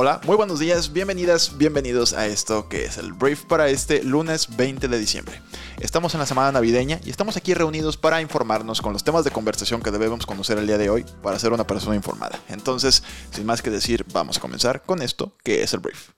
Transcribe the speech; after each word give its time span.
Hola, 0.00 0.20
muy 0.26 0.36
buenos 0.36 0.60
días, 0.60 0.92
bienvenidas, 0.92 1.58
bienvenidos 1.58 2.12
a 2.12 2.28
esto 2.28 2.68
que 2.68 2.84
es 2.84 2.98
el 2.98 3.14
brief 3.14 3.42
para 3.46 3.68
este 3.68 4.04
lunes 4.04 4.56
20 4.56 4.86
de 4.86 4.96
diciembre. 4.96 5.42
Estamos 5.80 6.14
en 6.14 6.20
la 6.20 6.26
semana 6.26 6.52
navideña 6.52 7.00
y 7.04 7.10
estamos 7.10 7.36
aquí 7.36 7.52
reunidos 7.52 7.96
para 7.96 8.20
informarnos 8.20 8.80
con 8.80 8.92
los 8.92 9.02
temas 9.02 9.24
de 9.24 9.32
conversación 9.32 9.82
que 9.82 9.90
debemos 9.90 10.24
conocer 10.24 10.56
el 10.56 10.68
día 10.68 10.78
de 10.78 10.88
hoy 10.88 11.04
para 11.20 11.40
ser 11.40 11.52
una 11.52 11.66
persona 11.66 11.96
informada. 11.96 12.38
Entonces, 12.48 13.02
sin 13.32 13.44
más 13.44 13.60
que 13.60 13.70
decir, 13.70 14.06
vamos 14.12 14.38
a 14.38 14.40
comenzar 14.40 14.82
con 14.82 15.02
esto 15.02 15.32
que 15.42 15.64
es 15.64 15.72
el 15.72 15.80
brief. 15.80 16.10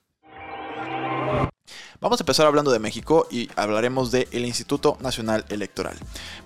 Vamos 1.99 2.19
a 2.19 2.23
empezar 2.23 2.45
hablando 2.45 2.71
de 2.71 2.79
México 2.79 3.27
y 3.31 3.49
hablaremos 3.55 4.11
del 4.11 4.45
Instituto 4.45 4.97
Nacional 5.01 5.45
Electoral. 5.49 5.95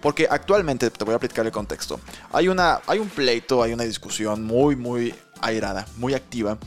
Porque 0.01 0.27
actualmente, 0.29 0.89
te 0.89 1.03
voy 1.03 1.13
a 1.13 1.17
explicar 1.17 1.45
el 1.45 1.51
contexto, 1.51 1.99
hay, 2.31 2.47
una, 2.47 2.79
hay 2.87 2.99
un 2.99 3.09
pleito, 3.09 3.61
hay 3.61 3.73
una 3.73 3.83
discusión 3.83 4.43
muy, 4.43 4.75
muy 4.75 5.13
airada, 5.41 5.85
muy 5.97 6.13
activa 6.13 6.57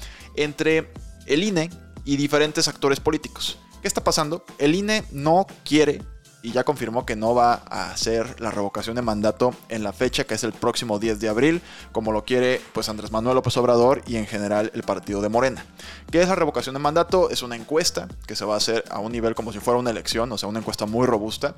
entre 0.45 0.91
el 1.27 1.43
INE 1.43 1.71
y 2.05 2.17
diferentes 2.17 2.69
actores 2.69 3.01
políticos. 3.01 3.59
¿Qué 3.83 3.89
está 3.89 4.03
pasando? 4.03 4.45
El 4.59 4.75
INE 4.75 5.05
no 5.13 5.47
quiere 5.65 6.03
y 6.43 6.53
ya 6.53 6.65
confirmó 6.65 7.05
que 7.05 7.17
no 7.17 7.35
va 7.35 7.63
a 7.69 7.91
hacer 7.91 8.41
la 8.41 8.51
revocación 8.51 8.97
de 8.97 9.03
mandato 9.03 9.55
en 9.69 9.83
la 9.83 9.93
fecha 9.93 10.25
que 10.25 10.35
es 10.35 10.45
el 10.45 10.53
próximo 10.53 10.99
10 10.99 11.21
de 11.21 11.29
abril, 11.29 11.63
como 11.93 12.13
lo 12.13 12.25
quiere 12.25 12.61
pues 12.73 12.89
Andrés 12.89 13.11
Manuel 13.11 13.35
López 13.35 13.57
Obrador 13.57 14.03
y 14.07 14.17
en 14.17 14.27
general 14.27 14.71
el 14.75 14.83
partido 14.83 15.21
de 15.21 15.29
Morena. 15.29 15.67
¿Qué 16.11 16.23
es 16.23 16.29
la 16.29 16.37
revocación 16.37 16.75
de 16.75 16.81
mandato? 16.81 17.31
Es 17.31 17.43
una 17.43 17.57
encuesta 17.57 18.09
que 18.27 18.37
se 18.37 18.45
va 18.45 18.55
a 18.55 18.59
hacer 18.59 18.85
a 18.91 19.01
un 19.01 19.13
nivel 19.13 19.35
como 19.35 19.53
si 19.53 19.59
fuera 19.59 19.81
una 19.81 19.91
elección, 19.91 20.31
o 20.31 20.39
sea, 20.39 20.49
una 20.49 20.61
encuesta 20.61 20.87
muy 20.87 21.07
robusta 21.07 21.57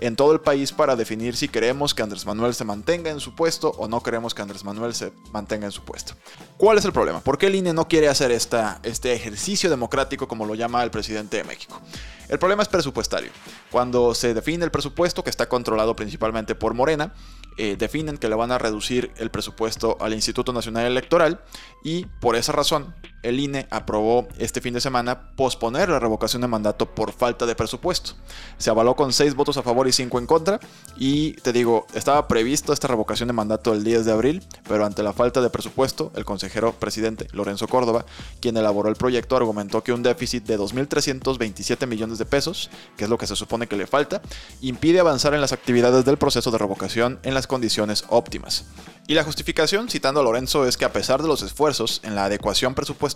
en 0.00 0.16
todo 0.16 0.32
el 0.32 0.40
país 0.40 0.72
para 0.72 0.96
definir 0.96 1.36
si 1.36 1.48
queremos 1.48 1.94
que 1.94 2.02
Andrés 2.02 2.26
Manuel 2.26 2.54
se 2.54 2.64
mantenga 2.64 3.10
en 3.10 3.20
su 3.20 3.34
puesto 3.34 3.70
o 3.78 3.86
no 3.86 4.02
queremos 4.02 4.34
que 4.34 4.42
Andrés 4.42 4.64
Manuel 4.64 4.94
se 4.94 5.12
mantenga 5.32 5.66
en 5.66 5.72
su 5.72 5.82
puesto. 5.82 6.14
¿Cuál 6.56 6.78
es 6.78 6.84
el 6.84 6.92
problema? 6.92 7.20
¿Por 7.20 7.38
qué 7.38 7.46
el 7.46 7.54
INE 7.54 7.72
no 7.72 7.86
quiere 7.86 8.08
hacer 8.08 8.30
esta, 8.32 8.80
este 8.82 9.12
ejercicio 9.12 9.68
democrático 9.68 10.26
como 10.26 10.46
lo 10.46 10.54
llama 10.54 10.82
el 10.82 10.90
presidente 10.90 11.36
de 11.36 11.44
México? 11.44 11.80
El 12.28 12.38
problema 12.38 12.62
es 12.62 12.68
presupuestario. 12.68 13.30
Cuando 13.70 14.14
se 14.14 14.34
define 14.34 14.64
el 14.64 14.70
presupuesto, 14.70 15.24
que 15.24 15.30
está 15.30 15.48
controlado 15.48 15.96
principalmente 15.96 16.54
por 16.54 16.74
Morena, 16.74 17.12
eh, 17.56 17.76
definen 17.76 18.16
que 18.18 18.28
le 18.28 18.36
van 18.36 18.52
a 18.52 18.58
reducir 18.58 19.10
el 19.16 19.30
presupuesto 19.30 19.98
al 20.00 20.14
Instituto 20.14 20.52
Nacional 20.52 20.86
Electoral 20.86 21.42
y 21.82 22.06
por 22.06 22.36
esa 22.36 22.52
razón 22.52 22.94
el 23.22 23.40
INE 23.40 23.66
aprobó 23.70 24.28
este 24.38 24.60
fin 24.60 24.74
de 24.74 24.80
semana 24.80 25.30
posponer 25.36 25.88
la 25.88 25.98
revocación 25.98 26.42
de 26.42 26.48
mandato 26.48 26.94
por 26.94 27.12
falta 27.12 27.46
de 27.46 27.54
presupuesto. 27.54 28.12
Se 28.58 28.70
avaló 28.70 28.96
con 28.96 29.12
6 29.12 29.34
votos 29.34 29.56
a 29.56 29.62
favor 29.62 29.88
y 29.88 29.92
5 29.92 30.18
en 30.18 30.26
contra 30.26 30.60
y 30.96 31.32
te 31.34 31.52
digo, 31.52 31.86
estaba 31.94 32.28
previsto 32.28 32.72
esta 32.72 32.88
revocación 32.88 33.26
de 33.26 33.32
mandato 33.32 33.72
el 33.72 33.84
10 33.84 34.04
de 34.04 34.12
abril, 34.12 34.42
pero 34.68 34.84
ante 34.84 35.02
la 35.02 35.12
falta 35.12 35.40
de 35.40 35.50
presupuesto, 35.50 36.12
el 36.14 36.24
consejero 36.24 36.72
presidente 36.72 37.26
Lorenzo 37.32 37.68
Córdoba, 37.68 38.04
quien 38.40 38.56
elaboró 38.56 38.88
el 38.88 38.96
proyecto, 38.96 39.36
argumentó 39.36 39.82
que 39.82 39.92
un 39.92 40.02
déficit 40.02 40.44
de 40.44 40.58
2.327 40.58 41.86
millones 41.86 42.18
de 42.18 42.24
pesos, 42.24 42.70
que 42.96 43.04
es 43.04 43.10
lo 43.10 43.18
que 43.18 43.26
se 43.26 43.36
supone 43.36 43.66
que 43.66 43.76
le 43.76 43.86
falta, 43.86 44.22
impide 44.60 45.00
avanzar 45.00 45.34
en 45.34 45.40
las 45.40 45.52
actividades 45.52 46.04
del 46.04 46.16
proceso 46.16 46.50
de 46.50 46.58
revocación 46.58 47.18
en 47.22 47.34
las 47.34 47.46
condiciones 47.46 48.04
óptimas. 48.08 48.64
Y 49.06 49.14
la 49.14 49.24
justificación, 49.24 49.88
citando 49.88 50.20
a 50.20 50.22
Lorenzo, 50.22 50.66
es 50.66 50.76
que 50.76 50.84
a 50.84 50.92
pesar 50.92 51.20
de 51.20 51.26
los 51.26 51.42
esfuerzos 51.42 52.00
en 52.04 52.14
la 52.14 52.26
adecuación 52.26 52.76
presupuestaria, 52.76 53.09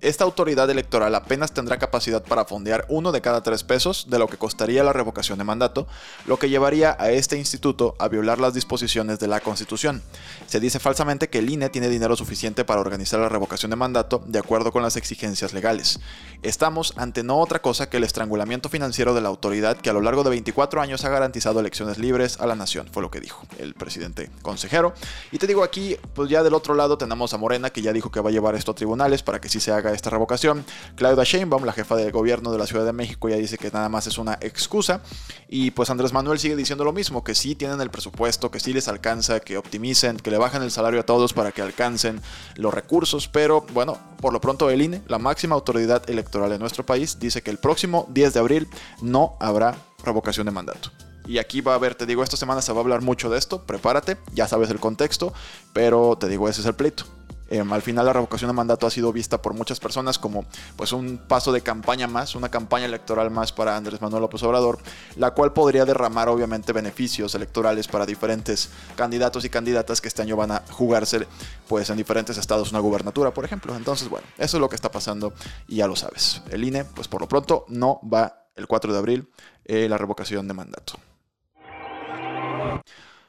esta 0.00 0.24
autoridad 0.24 0.68
electoral 0.70 1.14
apenas 1.14 1.52
tendrá 1.52 1.78
capacidad 1.78 2.22
para 2.22 2.44
fondear 2.44 2.84
uno 2.88 3.12
de 3.12 3.20
cada 3.20 3.42
tres 3.42 3.64
pesos 3.64 4.06
de 4.10 4.18
lo 4.18 4.28
que 4.28 4.36
costaría 4.36 4.84
la 4.84 4.92
revocación 4.92 5.38
de 5.38 5.44
mandato, 5.44 5.86
lo 6.26 6.38
que 6.38 6.48
llevaría 6.48 6.96
a 6.98 7.10
este 7.10 7.38
instituto 7.38 7.94
a 7.98 8.08
violar 8.08 8.38
las 8.38 8.54
disposiciones 8.54 9.18
de 9.18 9.28
la 9.28 9.40
Constitución. 9.40 10.02
Se 10.46 10.60
dice 10.60 10.78
falsamente 10.78 11.28
que 11.28 11.38
el 11.38 11.50
INE 11.50 11.70
tiene 11.70 11.88
dinero 11.88 12.16
suficiente 12.16 12.64
para 12.64 12.80
organizar 12.80 13.20
la 13.20 13.28
revocación 13.28 13.70
de 13.70 13.76
mandato 13.76 14.22
de 14.26 14.38
acuerdo 14.38 14.72
con 14.72 14.82
las 14.82 14.96
exigencias 14.96 15.52
legales. 15.52 16.00
Estamos 16.42 16.92
ante 16.96 17.22
no 17.22 17.38
otra 17.38 17.62
cosa 17.62 17.88
que 17.88 17.96
el 17.96 18.04
estrangulamiento 18.04 18.68
financiero 18.68 19.14
de 19.14 19.20
la 19.20 19.28
autoridad 19.28 19.76
que 19.76 19.90
a 19.90 19.92
lo 19.94 20.00
largo 20.00 20.24
de 20.24 20.30
24 20.30 20.80
años 20.80 21.04
ha 21.04 21.08
garantizado 21.08 21.60
elecciones 21.60 21.98
libres 21.98 22.40
a 22.40 22.46
la 22.46 22.56
nación, 22.56 22.88
fue 22.92 23.02
lo 23.02 23.10
que 23.10 23.20
dijo 23.20 23.46
el 23.58 23.74
presidente 23.74 24.30
consejero 24.42 24.92
y 25.32 25.38
te 25.38 25.46
digo 25.46 25.62
aquí, 25.62 25.96
pues 26.14 26.28
ya 26.28 26.42
del 26.42 26.54
otro 26.54 26.74
lado 26.74 26.98
tenemos 26.98 27.32
a 27.32 27.38
Morena 27.38 27.70
que 27.70 27.82
ya 27.82 27.92
dijo 27.92 28.10
que 28.10 28.20
va 28.20 28.30
a 28.30 28.32
llevar 28.32 28.54
esto 28.54 28.72
a 28.72 28.74
tribunales 28.74 29.22
para 29.22 29.33
que 29.40 29.48
sí 29.48 29.60
se 29.60 29.72
haga 29.72 29.92
esta 29.92 30.10
revocación. 30.10 30.64
Claudia 30.96 31.24
Sheinbaum, 31.24 31.64
la 31.64 31.72
jefa 31.72 31.96
de 31.96 32.10
gobierno 32.10 32.52
de 32.52 32.58
la 32.58 32.66
Ciudad 32.66 32.84
de 32.84 32.92
México, 32.92 33.28
ya 33.28 33.36
dice 33.36 33.58
que 33.58 33.70
nada 33.70 33.88
más 33.88 34.06
es 34.06 34.18
una 34.18 34.38
excusa. 34.40 35.00
Y 35.48 35.70
pues 35.70 35.90
Andrés 35.90 36.12
Manuel 36.12 36.38
sigue 36.38 36.56
diciendo 36.56 36.84
lo 36.84 36.92
mismo, 36.92 37.24
que 37.24 37.34
sí 37.34 37.54
tienen 37.54 37.80
el 37.80 37.90
presupuesto, 37.90 38.50
que 38.50 38.60
sí 38.60 38.72
les 38.72 38.88
alcanza, 38.88 39.40
que 39.40 39.56
optimicen, 39.56 40.16
que 40.16 40.30
le 40.30 40.38
bajen 40.38 40.62
el 40.62 40.70
salario 40.70 41.00
a 41.00 41.04
todos 41.04 41.32
para 41.32 41.52
que 41.52 41.62
alcancen 41.62 42.20
los 42.56 42.72
recursos. 42.72 43.28
Pero 43.28 43.66
bueno, 43.72 43.98
por 44.20 44.32
lo 44.32 44.40
pronto 44.40 44.70
el 44.70 44.82
INE, 44.82 45.02
la 45.06 45.18
máxima 45.18 45.54
autoridad 45.54 46.08
electoral 46.08 46.50
de 46.50 46.58
nuestro 46.58 46.84
país, 46.84 47.18
dice 47.18 47.42
que 47.42 47.50
el 47.50 47.58
próximo 47.58 48.06
10 48.10 48.34
de 48.34 48.40
abril 48.40 48.68
no 49.02 49.36
habrá 49.40 49.76
revocación 50.04 50.46
de 50.46 50.52
mandato. 50.52 50.90
Y 51.26 51.38
aquí 51.38 51.60
va 51.60 51.72
a 51.72 51.76
haber, 51.76 51.94
te 51.94 52.06
digo, 52.06 52.22
esta 52.22 52.36
semana 52.36 52.60
se 52.60 52.72
va 52.72 52.78
a 52.78 52.82
hablar 52.82 53.00
mucho 53.00 53.30
de 53.30 53.38
esto, 53.38 53.62
prepárate, 53.62 54.18
ya 54.34 54.46
sabes 54.46 54.70
el 54.70 54.78
contexto, 54.78 55.32
pero 55.72 56.16
te 56.18 56.28
digo, 56.28 56.48
ese 56.48 56.60
es 56.60 56.66
el 56.66 56.74
pleito. 56.74 57.04
Em, 57.54 57.72
al 57.72 57.82
final 57.82 58.04
la 58.04 58.12
revocación 58.12 58.48
de 58.48 58.52
mandato 58.52 58.84
ha 58.84 58.90
sido 58.90 59.12
vista 59.12 59.40
por 59.40 59.54
muchas 59.54 59.78
personas 59.78 60.18
como 60.18 60.44
pues 60.74 60.90
un 60.90 61.18
paso 61.18 61.52
de 61.52 61.60
campaña 61.60 62.08
más, 62.08 62.34
una 62.34 62.48
campaña 62.48 62.86
electoral 62.86 63.30
más 63.30 63.52
para 63.52 63.76
Andrés 63.76 64.00
Manuel 64.00 64.22
López 64.22 64.42
Obrador, 64.42 64.78
la 65.14 65.34
cual 65.34 65.52
podría 65.52 65.84
derramar 65.84 66.28
obviamente 66.28 66.72
beneficios 66.72 67.32
electorales 67.36 67.86
para 67.86 68.06
diferentes 68.06 68.70
candidatos 68.96 69.44
y 69.44 69.50
candidatas 69.50 70.00
que 70.00 70.08
este 70.08 70.22
año 70.22 70.36
van 70.36 70.50
a 70.50 70.62
jugarse 70.72 71.28
pues 71.68 71.88
en 71.90 71.96
diferentes 71.96 72.36
estados 72.38 72.72
una 72.72 72.80
gubernatura, 72.80 73.32
por 73.32 73.44
ejemplo. 73.44 73.76
Entonces, 73.76 74.08
bueno, 74.08 74.26
eso 74.36 74.56
es 74.56 74.60
lo 74.60 74.68
que 74.68 74.74
está 74.74 74.90
pasando 74.90 75.32
y 75.68 75.76
ya 75.76 75.86
lo 75.86 75.94
sabes. 75.94 76.42
El 76.50 76.64
INE, 76.64 76.84
pues 76.84 77.06
por 77.06 77.20
lo 77.20 77.28
pronto 77.28 77.66
no 77.68 78.00
va 78.02 78.46
el 78.56 78.66
4 78.66 78.92
de 78.92 78.98
abril 78.98 79.30
eh, 79.64 79.88
la 79.88 79.96
revocación 79.96 80.48
de 80.48 80.54
mandato. 80.54 80.94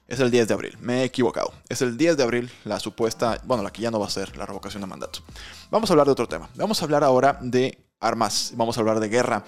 Es 0.08 0.20
el 0.20 0.30
10 0.30 0.48
de 0.48 0.54
abril, 0.54 0.78
me 0.82 1.02
he 1.02 1.04
equivocado. 1.04 1.52
Es 1.68 1.82
el 1.82 1.98
10 1.98 2.16
de 2.16 2.24
abril 2.24 2.52
la 2.64 2.80
supuesta, 2.80 3.42
bueno, 3.44 3.64
la 3.64 3.72
que 3.72 3.82
ya 3.82 3.90
no 3.90 4.00
va 4.00 4.06
a 4.06 4.10
ser 4.12 4.38
la 4.38 4.46
revocación 4.46 4.82
de 4.82 4.88
mandato. 4.88 5.20
Vamos 5.72 5.90
a 5.90 5.94
hablar 5.94 6.06
de 6.06 6.12
otro 6.12 6.28
tema. 6.28 6.48
Vamos 6.56 6.80
a 6.80 6.86
hablar 6.86 7.04
ahora 7.04 7.40
de 7.42 7.84
armas, 8.00 8.54
vamos 8.56 8.78
a 8.78 8.82
hablar 8.82 9.00
de 9.00 9.10
guerra. 9.10 9.44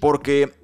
Porque, 0.00 0.54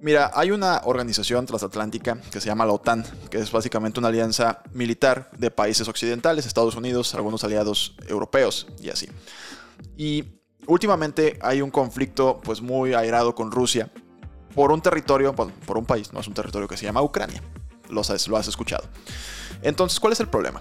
mira, 0.00 0.30
hay 0.34 0.52
una 0.52 0.82
organización 0.84 1.46
transatlántica 1.46 2.20
que 2.30 2.40
se 2.40 2.46
llama 2.46 2.64
la 2.64 2.72
OTAN, 2.72 3.04
que 3.28 3.38
es 3.38 3.50
básicamente 3.50 3.98
una 3.98 4.08
alianza 4.08 4.62
militar 4.72 5.32
de 5.36 5.50
países 5.50 5.88
occidentales, 5.88 6.46
Estados 6.46 6.76
Unidos, 6.76 7.12
algunos 7.16 7.42
aliados 7.42 7.96
europeos 8.06 8.68
y 8.80 8.90
así. 8.90 9.08
Y 9.96 10.42
últimamente 10.68 11.40
hay 11.42 11.60
un 11.60 11.72
conflicto 11.72 12.40
pues 12.44 12.60
muy 12.60 12.94
airado 12.94 13.34
con 13.34 13.50
Rusia 13.50 13.90
por 14.54 14.70
un 14.70 14.80
territorio, 14.80 15.34
por 15.34 15.76
un 15.76 15.86
país, 15.86 16.12
no 16.12 16.20
es 16.20 16.28
un 16.28 16.34
territorio 16.34 16.68
que 16.68 16.76
se 16.76 16.84
llama 16.84 17.02
Ucrania 17.02 17.42
lo 17.90 18.00
has, 18.00 18.48
escuchado. 18.48 18.84
Entonces, 19.62 20.00
¿cuál 20.00 20.12
es 20.12 20.20
el 20.20 20.28
problema? 20.28 20.60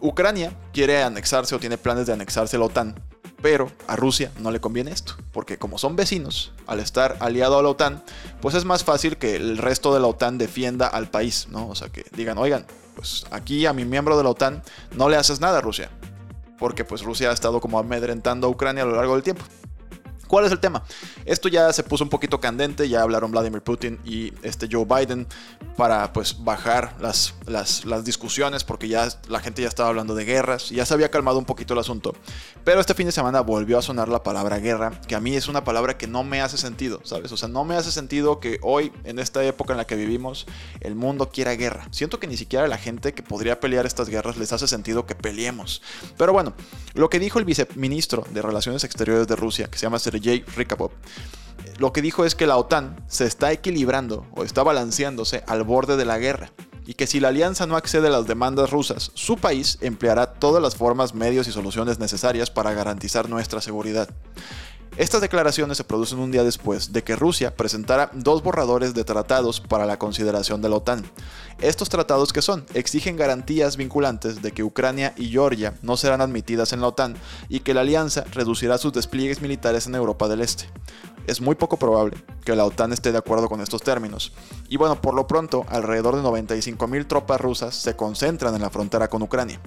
Ucrania 0.00 0.52
quiere 0.72 1.02
anexarse 1.02 1.54
o 1.54 1.58
tiene 1.58 1.78
planes 1.78 2.06
de 2.06 2.12
anexarse 2.12 2.56
a 2.56 2.58
la 2.58 2.66
OTAN, 2.66 3.00
pero 3.40 3.70
a 3.86 3.96
Rusia 3.96 4.30
no 4.38 4.50
le 4.50 4.60
conviene 4.60 4.90
esto, 4.90 5.14
porque 5.32 5.58
como 5.58 5.78
son 5.78 5.96
vecinos, 5.96 6.52
al 6.66 6.80
estar 6.80 7.16
aliado 7.20 7.58
a 7.58 7.62
la 7.62 7.68
OTAN, 7.70 8.02
pues 8.40 8.54
es 8.54 8.64
más 8.64 8.84
fácil 8.84 9.16
que 9.16 9.36
el 9.36 9.58
resto 9.58 9.94
de 9.94 10.00
la 10.00 10.06
OTAN 10.06 10.38
defienda 10.38 10.86
al 10.86 11.08
país, 11.10 11.48
¿no? 11.50 11.68
O 11.68 11.74
sea, 11.74 11.88
que 11.88 12.04
digan, 12.12 12.38
oigan, 12.38 12.66
pues 12.94 13.26
aquí 13.30 13.66
a 13.66 13.72
mi 13.72 13.84
miembro 13.84 14.16
de 14.16 14.24
la 14.24 14.30
OTAN 14.30 14.62
no 14.96 15.08
le 15.08 15.16
haces 15.16 15.40
nada 15.40 15.58
a 15.58 15.60
Rusia, 15.60 15.90
porque 16.58 16.84
pues 16.84 17.02
Rusia 17.02 17.30
ha 17.30 17.32
estado 17.32 17.60
como 17.60 17.78
amedrentando 17.78 18.46
a 18.46 18.50
Ucrania 18.50 18.82
a 18.82 18.86
lo 18.86 18.96
largo 18.96 19.14
del 19.14 19.22
tiempo. 19.22 19.44
¿Cuál 20.28 20.44
es 20.44 20.52
el 20.52 20.60
tema? 20.60 20.82
Esto 21.24 21.48
ya 21.48 21.72
se 21.72 21.82
puso 21.82 22.04
un 22.04 22.10
poquito 22.10 22.40
candente, 22.40 22.88
ya 22.88 23.02
hablaron 23.02 23.30
Vladimir 23.30 23.62
Putin 23.62 23.98
y 24.04 24.32
este 24.42 24.68
Joe 24.70 24.84
Biden 24.84 25.26
para 25.76 26.12
pues 26.12 26.42
bajar 26.44 26.96
las, 27.00 27.34
las, 27.46 28.04
discusiones 28.04 28.64
porque 28.64 28.88
ya 28.88 29.08
la 29.28 29.40
gente 29.40 29.62
ya 29.62 29.68
estaba 29.68 29.88
hablando 29.88 30.14
de 30.14 30.24
guerras 30.24 30.70
y 30.70 30.76
ya 30.76 30.86
se 30.86 30.94
había 30.94 31.10
calmado 31.10 31.38
un 31.38 31.44
poquito 31.44 31.74
el 31.74 31.80
asunto. 31.80 32.14
Pero 32.64 32.80
este 32.80 32.94
fin 32.94 33.06
de 33.06 33.12
semana 33.12 33.40
volvió 33.40 33.78
a 33.78 33.82
sonar 33.82 34.08
la 34.08 34.22
palabra 34.22 34.58
guerra, 34.58 35.00
que 35.06 35.14
a 35.14 35.20
mí 35.20 35.36
es 35.36 35.48
una 35.48 35.64
palabra 35.64 35.96
que 35.98 36.06
no 36.06 36.24
me 36.24 36.40
hace 36.40 36.58
sentido, 36.58 37.00
¿sabes? 37.04 37.32
O 37.32 37.36
sea, 37.36 37.48
no 37.48 37.64
me 37.64 37.76
hace 37.76 37.92
sentido 37.92 38.40
que 38.40 38.58
hoy, 38.62 38.92
en 39.04 39.18
esta 39.18 39.44
época 39.44 39.72
en 39.72 39.78
la 39.78 39.86
que 39.86 39.96
vivimos, 39.96 40.46
el 40.80 40.94
mundo 40.94 41.30
quiera 41.30 41.54
guerra. 41.54 41.86
Siento 41.90 42.18
que 42.18 42.26
ni 42.26 42.36
siquiera 42.36 42.66
la 42.68 42.78
gente 42.78 43.12
que 43.12 43.22
podría 43.22 43.60
pelear 43.60 43.86
estas 43.86 44.08
guerras 44.08 44.36
les 44.36 44.52
hace 44.52 44.66
sentido 44.66 45.06
que 45.06 45.14
peleemos. 45.14 45.82
Pero 46.16 46.32
bueno, 46.32 46.54
lo 46.94 47.10
que 47.10 47.18
dijo 47.18 47.38
el 47.38 47.44
viceministro 47.44 48.24
de 48.30 48.42
Relaciones 48.42 48.84
Exteriores 48.84 49.26
de 49.26 49.36
Rusia, 49.36 49.68
que 49.68 49.78
se 49.78 49.82
llama 49.82 49.98
Sergei 49.98 50.13
Jay 50.20 50.44
Rikapov, 50.56 50.90
lo 51.78 51.92
que 51.92 52.02
dijo 52.02 52.24
es 52.24 52.34
que 52.34 52.46
la 52.46 52.56
OTAN 52.56 53.04
se 53.08 53.26
está 53.26 53.50
equilibrando 53.52 54.26
o 54.36 54.44
está 54.44 54.62
balanceándose 54.62 55.42
al 55.46 55.64
borde 55.64 55.96
de 55.96 56.04
la 56.04 56.18
guerra. 56.18 56.50
y 56.86 56.92
que 56.92 57.06
si 57.06 57.18
la 57.18 57.28
alianza 57.28 57.66
no 57.66 57.76
accede 57.76 58.08
a 58.08 58.10
las 58.10 58.26
demandas 58.26 58.70
rusas, 58.70 59.10
su 59.14 59.38
país 59.38 59.78
empleará 59.80 60.34
todas 60.34 60.62
las 60.62 60.76
formas, 60.76 61.14
medios 61.14 61.48
y 61.48 61.52
soluciones 61.52 61.98
necesarias 61.98 62.50
para 62.50 62.74
garantizar 62.74 63.30
nuestra 63.30 63.62
seguridad. 63.62 64.10
Estas 64.96 65.20
declaraciones 65.20 65.76
se 65.76 65.82
producen 65.82 66.20
un 66.20 66.30
día 66.30 66.44
después 66.44 66.92
de 66.92 67.02
que 67.02 67.16
Rusia 67.16 67.56
presentara 67.56 68.10
dos 68.12 68.44
borradores 68.44 68.94
de 68.94 69.02
tratados 69.02 69.60
para 69.60 69.86
la 69.86 69.98
consideración 69.98 70.62
de 70.62 70.68
la 70.68 70.76
OTAN. 70.76 71.04
Estos 71.60 71.88
tratados 71.88 72.32
que 72.32 72.42
son 72.42 72.64
exigen 72.74 73.16
garantías 73.16 73.76
vinculantes 73.76 74.40
de 74.40 74.52
que 74.52 74.62
Ucrania 74.62 75.12
y 75.16 75.30
Georgia 75.30 75.74
no 75.82 75.96
serán 75.96 76.20
admitidas 76.20 76.72
en 76.72 76.80
la 76.80 76.86
OTAN 76.86 77.16
y 77.48 77.60
que 77.60 77.74
la 77.74 77.80
alianza 77.80 78.22
reducirá 78.30 78.78
sus 78.78 78.92
despliegues 78.92 79.42
militares 79.42 79.88
en 79.88 79.96
Europa 79.96 80.28
del 80.28 80.42
Este. 80.42 80.70
Es 81.26 81.40
muy 81.40 81.56
poco 81.56 81.76
probable 81.76 82.16
que 82.44 82.54
la 82.54 82.64
OTAN 82.64 82.92
esté 82.92 83.10
de 83.10 83.18
acuerdo 83.18 83.48
con 83.48 83.60
estos 83.60 83.82
términos. 83.82 84.30
Y 84.68 84.76
bueno, 84.76 85.00
por 85.00 85.14
lo 85.14 85.26
pronto, 85.26 85.66
alrededor 85.70 86.14
de 86.14 86.22
95.000 86.22 87.08
tropas 87.08 87.40
rusas 87.40 87.74
se 87.74 87.96
concentran 87.96 88.54
en 88.54 88.62
la 88.62 88.70
frontera 88.70 89.08
con 89.08 89.22
Ucrania. 89.22 89.60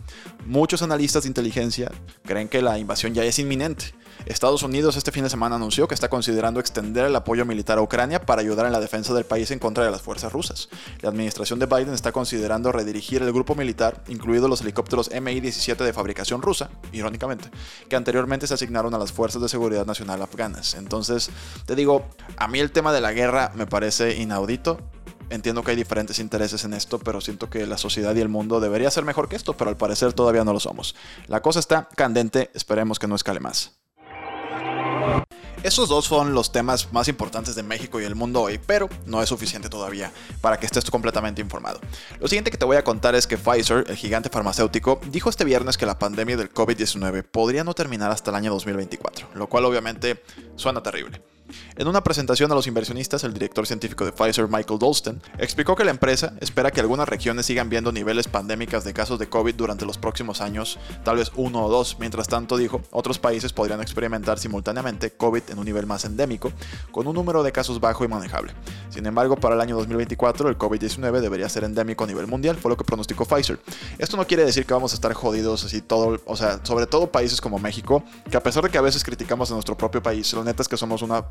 Muchos 0.45 0.83
analistas 0.83 1.23
de 1.23 1.29
inteligencia 1.29 1.91
creen 2.23 2.47
que 2.47 2.61
la 2.61 2.79
invasión 2.79 3.13
ya 3.13 3.25
es 3.25 3.39
inminente 3.39 3.93
Estados 4.25 4.63
Unidos 4.63 4.97
este 4.97 5.11
fin 5.11 5.23
de 5.23 5.29
semana 5.29 5.55
anunció 5.55 5.87
que 5.87 5.93
está 5.93 6.09
considerando 6.09 6.59
extender 6.59 7.05
el 7.05 7.15
apoyo 7.15 7.45
militar 7.45 7.77
a 7.77 7.81
Ucrania 7.81 8.21
para 8.25 8.41
ayudar 8.41 8.65
en 8.65 8.71
la 8.71 8.79
defensa 8.79 9.13
del 9.13 9.25
país 9.25 9.51
en 9.51 9.59
contra 9.59 9.85
de 9.85 9.91
las 9.91 10.01
fuerzas 10.01 10.33
rusas. 10.33 10.69
La 11.01 11.09
administración 11.09 11.59
de 11.59 11.65
Biden 11.65 11.93
está 11.93 12.11
considerando 12.11 12.71
redirigir 12.71 13.21
el 13.21 13.31
grupo 13.31 13.55
militar, 13.55 14.03
incluidos 14.07 14.49
los 14.49 14.61
helicópteros 14.61 15.09
Mi-17 15.11 15.77
de 15.77 15.93
fabricación 15.93 16.41
rusa, 16.41 16.69
irónicamente, 16.91 17.49
que 17.89 17.95
anteriormente 17.95 18.47
se 18.47 18.53
asignaron 18.53 18.93
a 18.93 18.99
las 18.99 19.11
fuerzas 19.11 19.41
de 19.41 19.49
seguridad 19.49 19.85
nacional 19.85 20.21
afganas. 20.21 20.75
Entonces, 20.75 21.29
te 21.65 21.75
digo, 21.75 22.05
a 22.37 22.47
mí 22.47 22.59
el 22.59 22.71
tema 22.71 22.93
de 22.93 23.01
la 23.01 23.13
guerra 23.13 23.51
me 23.55 23.67
parece 23.67 24.15
inaudito. 24.15 24.79
Entiendo 25.29 25.61
que 25.61 25.71
hay 25.71 25.77
diferentes 25.77 26.19
intereses 26.19 26.63
en 26.63 26.73
esto, 26.73 26.99
pero 26.99 27.19
siento 27.19 27.49
que 27.49 27.67
la 27.67 27.77
sociedad 27.77 28.15
y 28.15 28.21
el 28.21 28.29
mundo 28.29 28.61
debería 28.61 28.89
ser 28.89 29.03
mejor 29.03 29.27
que 29.27 29.35
esto, 29.35 29.57
pero 29.57 29.69
al 29.69 29.75
parecer 29.75 30.13
todavía 30.13 30.45
no 30.45 30.53
lo 30.53 30.59
somos. 30.61 30.95
La 31.27 31.41
cosa 31.41 31.59
está 31.59 31.89
candente, 31.95 32.49
esperemos 32.53 32.97
que 32.97 33.07
no 33.07 33.15
escale 33.15 33.41
más. 33.41 33.76
Esos 35.63 35.89
dos 35.89 36.05
son 36.05 36.33
los 36.33 36.51
temas 36.51 36.93
más 36.93 37.07
importantes 37.07 37.55
de 37.55 37.63
México 37.63 37.99
y 37.99 38.05
el 38.05 38.15
mundo 38.15 38.43
hoy, 38.43 38.59
pero 38.63 38.87
no 39.05 39.21
es 39.21 39.29
suficiente 39.29 39.69
todavía 39.69 40.11
para 40.39 40.59
que 40.59 40.67
estés 40.67 40.89
completamente 40.89 41.41
informado. 41.41 41.79
Lo 42.19 42.27
siguiente 42.27 42.51
que 42.51 42.57
te 42.57 42.65
voy 42.65 42.77
a 42.77 42.83
contar 42.83 43.15
es 43.15 43.25
que 43.25 43.37
Pfizer, 43.37 43.85
el 43.87 43.95
gigante 43.95 44.29
farmacéutico, 44.29 45.01
dijo 45.09 45.29
este 45.29 45.45
viernes 45.45 45.77
que 45.77 45.87
la 45.87 45.97
pandemia 45.97 46.37
del 46.37 46.53
COVID-19 46.53 47.23
podría 47.23 47.63
no 47.63 47.73
terminar 47.73 48.11
hasta 48.11 48.29
el 48.29 48.35
año 48.35 48.51
2024, 48.51 49.29
lo 49.33 49.47
cual 49.47 49.65
obviamente 49.65 50.23
suena 50.55 50.83
terrible. 50.83 51.21
En 51.75 51.87
una 51.87 52.03
presentación 52.03 52.51
a 52.51 52.55
los 52.55 52.67
inversionistas, 52.67 53.23
el 53.23 53.33
director 53.33 53.65
científico 53.67 54.05
de 54.05 54.11
Pfizer, 54.11 54.47
Michael 54.47 54.79
Dolston, 54.79 55.21
explicó 55.37 55.75
que 55.75 55.85
la 55.85 55.91
empresa 55.91 56.33
espera 56.39 56.71
que 56.71 56.81
algunas 56.81 57.07
regiones 57.07 57.45
sigan 57.45 57.69
viendo 57.69 57.91
niveles 57.91 58.27
pandémicas 58.27 58.83
de 58.83 58.93
casos 58.93 59.19
de 59.19 59.27
COVID 59.27 59.55
durante 59.55 59.85
los 59.85 59.97
próximos 59.97 60.41
años, 60.41 60.79
tal 61.03 61.17
vez 61.17 61.31
uno 61.35 61.65
o 61.65 61.69
dos. 61.69 61.97
Mientras 61.99 62.27
tanto, 62.27 62.57
dijo, 62.57 62.81
otros 62.91 63.19
países 63.19 63.53
podrían 63.53 63.81
experimentar 63.81 64.39
simultáneamente 64.39 65.11
COVID 65.11 65.43
en 65.49 65.59
un 65.59 65.65
nivel 65.65 65.85
más 65.85 66.05
endémico, 66.05 66.51
con 66.91 67.07
un 67.07 67.15
número 67.15 67.43
de 67.43 67.51
casos 67.51 67.79
bajo 67.79 68.03
y 68.03 68.07
manejable. 68.07 68.53
Sin 68.89 69.05
embargo, 69.05 69.35
para 69.35 69.55
el 69.55 69.61
año 69.61 69.75
2024, 69.77 70.49
el 70.49 70.57
COVID-19 70.57 71.19
debería 71.19 71.49
ser 71.49 71.63
endémico 71.63 72.03
a 72.03 72.07
nivel 72.07 72.27
mundial, 72.27 72.57
fue 72.57 72.69
lo 72.69 72.77
que 72.77 72.83
pronosticó 72.83 73.25
Pfizer. 73.25 73.59
Esto 73.97 74.17
no 74.17 74.25
quiere 74.27 74.43
decir 74.43 74.65
que 74.65 74.73
vamos 74.73 74.91
a 74.93 74.95
estar 74.95 75.13
jodidos 75.13 75.63
así 75.63 75.81
todo, 75.81 76.19
o 76.25 76.35
sea, 76.35 76.59
sobre 76.63 76.87
todo 76.87 77.11
países 77.11 77.41
como 77.41 77.59
México, 77.59 78.03
que 78.29 78.37
a 78.37 78.43
pesar 78.43 78.63
de 78.63 78.69
que 78.69 78.77
a 78.77 78.81
veces 78.81 79.03
criticamos 79.03 79.51
a 79.51 79.53
nuestro 79.53 79.77
propio 79.77 80.01
país, 80.01 80.31
lo 80.33 80.43
neta 80.43 80.61
es 80.61 80.67
que 80.67 80.77
somos 80.77 81.01
una 81.01 81.25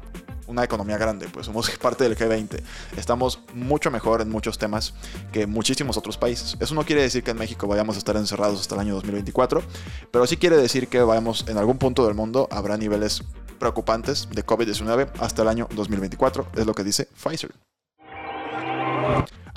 una 0.47 0.65
economía 0.65 0.99
grande, 0.99 1.29
pues 1.29 1.47
somos 1.47 1.71
parte 1.83 2.05
del 2.05 2.17
G20. 2.17 2.61
Estamos 2.97 3.41
mucho 3.55 3.91
mejor 3.91 4.21
en 4.21 4.31
muchos 4.31 4.59
temas 4.59 4.95
que 5.33 5.47
muchísimos 5.47 5.97
otros 5.97 6.17
países. 6.17 6.57
Eso 6.61 6.75
no 6.75 6.85
quiere 6.85 7.03
decir 7.03 7.23
que 7.23 7.31
en 7.31 7.39
México 7.39 7.67
vayamos 7.67 7.97
a 7.97 7.99
estar 7.99 8.17
encerrados 8.17 8.61
hasta 8.61 8.75
el 8.75 8.81
año 8.81 8.95
2024, 8.95 9.63
pero 10.11 10.27
sí 10.27 10.37
quiere 10.37 10.57
decir 10.57 10.89
que 10.89 11.01
vayamos 11.01 11.45
en 11.49 11.59
algún 11.59 11.79
punto 11.79 12.07
del 12.07 12.15
mundo 12.15 12.49
habrá 12.51 12.77
niveles 12.77 13.23
preocupantes 13.59 14.29
de 14.31 14.45
COVID-19 14.45 15.11
hasta 15.19 15.43
el 15.43 15.49
año 15.49 15.69
2024, 15.75 16.49
es 16.57 16.67
lo 16.67 16.75
que 16.75 16.85
dice 16.85 17.09
Pfizer. 17.23 17.53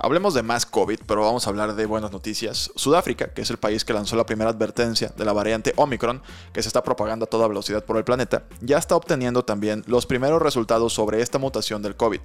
Hablemos 0.02 0.34
de 0.34 0.44
más 0.44 0.66
COVID, 0.66 1.02
pero 1.06 1.24
vamos 1.24 1.46
a 1.46 1.50
hablar 1.50 1.76
de 1.76 1.86
buenas 1.86 2.14
noticias. 2.14 2.72
Sudáfrica, 2.78 3.34
que 3.34 3.42
es 3.42 3.50
el 3.50 3.58
país 3.58 3.84
que 3.84 3.92
lanzó 3.92 4.16
la 4.16 4.26
primera 4.26 4.50
advertencia 4.50 5.12
de 5.18 5.26
la 5.26 5.34
variante 5.34 5.74
Omicron, 5.76 6.22
que 6.54 6.62
se 6.62 6.70
está 6.70 6.82
propagando 6.84 7.26
a 7.26 7.28
toda 7.28 7.50
velocidad 7.50 7.84
por 7.84 7.98
el 7.98 8.06
planeta, 8.06 8.44
ya 8.62 8.78
está 8.78 8.96
obteniendo 8.96 9.44
también 9.44 9.84
los 9.88 10.06
primeros 10.06 10.42
resultados 10.42 10.94
sobre 10.94 11.22
esta 11.22 11.38
mutación 11.38 11.82
del 11.82 11.98
COVID. 11.98 12.22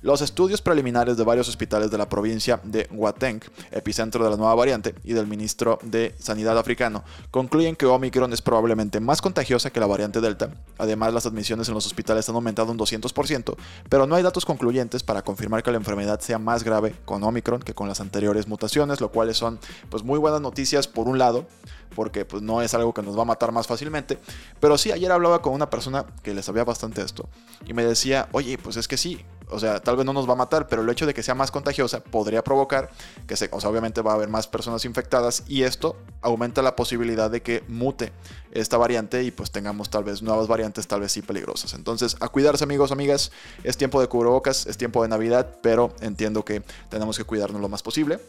Los 0.00 0.22
estudios 0.22 0.62
preliminares 0.62 1.18
de 1.18 1.24
varios 1.24 1.50
hospitales 1.50 1.90
de 1.90 1.98
la 1.98 2.08
provincia 2.08 2.60
de 2.64 2.88
Gauteng, 2.90 3.42
epicentro 3.72 4.24
de 4.24 4.30
la 4.30 4.36
nueva 4.38 4.54
variante, 4.54 4.94
y 5.04 5.12
del 5.12 5.26
ministro 5.26 5.78
de 5.82 6.14
Sanidad 6.18 6.56
africano, 6.56 7.04
concluyen 7.30 7.76
que 7.76 7.84
Omicron 7.84 8.32
es 8.32 8.40
probablemente 8.40 9.00
más 9.00 9.20
contagiosa 9.20 9.68
que 9.68 9.80
la 9.80 9.86
variante 9.86 10.22
Delta. 10.22 10.50
Además, 10.78 11.12
las 11.12 11.26
admisiones 11.26 11.68
en 11.68 11.74
los 11.74 11.84
hospitales 11.84 12.26
han 12.30 12.36
aumentado 12.36 12.72
un 12.72 12.78
200%, 12.78 13.54
pero 13.90 14.06
no 14.06 14.14
hay 14.14 14.22
datos 14.22 14.46
concluyentes 14.46 15.02
para 15.02 15.20
confirmar 15.20 15.62
que 15.62 15.70
la 15.70 15.76
enfermedad 15.76 16.20
sea 16.20 16.38
más 16.38 16.64
grave 16.64 16.94
Omicron 17.24 17.60
que 17.60 17.74
con 17.74 17.88
las 17.88 18.00
anteriores 18.00 18.48
mutaciones, 18.48 19.00
lo 19.00 19.10
cual 19.10 19.34
son 19.34 19.58
pues 19.90 20.02
muy 20.02 20.18
buenas 20.18 20.40
noticias 20.40 20.86
por 20.88 21.08
un 21.08 21.18
lado, 21.18 21.46
porque 21.94 22.24
pues 22.24 22.42
no 22.42 22.62
es 22.62 22.74
algo 22.74 22.94
que 22.94 23.02
nos 23.02 23.16
va 23.16 23.22
a 23.22 23.26
matar 23.26 23.52
más 23.52 23.66
fácilmente, 23.66 24.18
pero 24.60 24.78
sí 24.78 24.92
ayer 24.92 25.10
hablaba 25.10 25.42
con 25.42 25.52
una 25.52 25.70
persona 25.70 26.04
que 26.22 26.34
le 26.34 26.42
sabía 26.42 26.64
bastante 26.64 27.02
esto 27.02 27.28
y 27.66 27.74
me 27.74 27.84
decía, 27.84 28.28
"Oye, 28.32 28.58
pues 28.58 28.76
es 28.76 28.88
que 28.88 28.96
sí, 28.96 29.24
o 29.50 29.58
sea, 29.58 29.80
tal 29.80 29.96
vez 29.96 30.06
no 30.06 30.12
nos 30.12 30.28
va 30.28 30.32
a 30.32 30.36
matar, 30.36 30.68
pero 30.68 30.82
el 30.82 30.88
hecho 30.90 31.06
de 31.06 31.14
que 31.14 31.22
sea 31.22 31.34
más 31.34 31.50
contagiosa 31.50 32.00
podría 32.00 32.42
provocar 32.42 32.90
que 33.26 33.36
se, 33.36 33.48
o 33.52 33.60
sea, 33.60 33.70
obviamente 33.70 34.02
va 34.02 34.12
a 34.12 34.14
haber 34.14 34.28
más 34.28 34.46
personas 34.46 34.84
infectadas 34.84 35.44
y 35.46 35.62
esto 35.62 35.96
aumenta 36.20 36.62
la 36.62 36.76
posibilidad 36.76 37.30
de 37.30 37.42
que 37.42 37.62
mute 37.68 38.12
esta 38.52 38.76
variante 38.76 39.22
y 39.22 39.30
pues 39.30 39.50
tengamos 39.50 39.90
tal 39.90 40.04
vez 40.04 40.22
nuevas 40.22 40.48
variantes, 40.48 40.86
tal 40.86 41.00
vez 41.00 41.12
sí 41.12 41.22
peligrosas. 41.22 41.74
Entonces, 41.74 42.16
a 42.20 42.28
cuidarse 42.28 42.64
amigos, 42.64 42.92
amigas, 42.92 43.32
es 43.64 43.76
tiempo 43.76 44.00
de 44.00 44.08
cubrebocas, 44.08 44.66
es 44.66 44.76
tiempo 44.76 45.02
de 45.02 45.08
Navidad, 45.08 45.56
pero 45.62 45.94
entiendo 46.00 46.44
que 46.44 46.62
tenemos 46.88 47.16
que 47.16 47.24
cuidarnos 47.24 47.60
lo 47.60 47.68
más 47.68 47.82
posible. 47.82 48.20